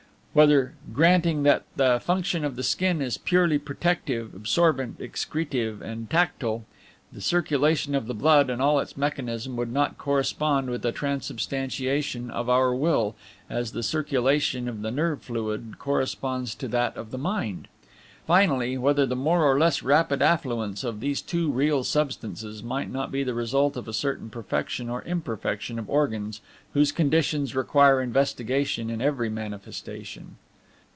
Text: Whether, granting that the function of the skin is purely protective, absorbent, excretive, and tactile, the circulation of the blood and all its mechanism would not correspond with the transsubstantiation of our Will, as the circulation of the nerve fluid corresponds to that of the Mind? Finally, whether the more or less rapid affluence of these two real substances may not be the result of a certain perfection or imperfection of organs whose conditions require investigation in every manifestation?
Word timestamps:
Whether, 0.33 0.75
granting 0.93 1.43
that 1.43 1.65
the 1.75 1.99
function 1.99 2.45
of 2.45 2.55
the 2.55 2.63
skin 2.63 3.01
is 3.01 3.17
purely 3.17 3.59
protective, 3.59 4.33
absorbent, 4.33 5.01
excretive, 5.01 5.81
and 5.81 6.09
tactile, 6.09 6.63
the 7.11 7.19
circulation 7.19 7.93
of 7.93 8.07
the 8.07 8.13
blood 8.13 8.49
and 8.49 8.61
all 8.61 8.79
its 8.79 8.95
mechanism 8.95 9.57
would 9.57 9.73
not 9.73 9.97
correspond 9.97 10.69
with 10.69 10.83
the 10.83 10.93
transsubstantiation 10.93 12.29
of 12.31 12.47
our 12.47 12.73
Will, 12.73 13.13
as 13.49 13.73
the 13.73 13.83
circulation 13.83 14.69
of 14.69 14.83
the 14.83 14.91
nerve 14.91 15.21
fluid 15.21 15.75
corresponds 15.79 16.55
to 16.55 16.69
that 16.69 16.95
of 16.95 17.11
the 17.11 17.17
Mind? 17.17 17.67
Finally, 18.27 18.77
whether 18.77 19.05
the 19.07 19.15
more 19.15 19.43
or 19.43 19.57
less 19.59 19.81
rapid 19.81 20.21
affluence 20.21 20.83
of 20.83 20.99
these 20.99 21.23
two 21.23 21.51
real 21.51 21.83
substances 21.83 22.63
may 22.63 22.85
not 22.85 23.11
be 23.11 23.23
the 23.23 23.33
result 23.33 23.75
of 23.75 23.87
a 23.87 23.93
certain 23.93 24.29
perfection 24.29 24.89
or 24.89 25.01
imperfection 25.03 25.79
of 25.79 25.89
organs 25.89 26.39
whose 26.73 26.91
conditions 26.93 27.55
require 27.55 27.99
investigation 27.99 28.89
in 28.91 29.01
every 29.01 29.27
manifestation? 29.29 30.37